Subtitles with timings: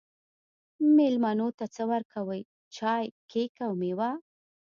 [0.95, 2.41] میلمنو ته څه ورکوئ؟
[2.75, 4.09] چای، کیک او میوه